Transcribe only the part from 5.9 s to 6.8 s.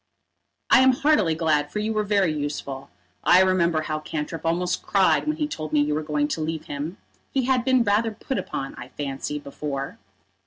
were going to leave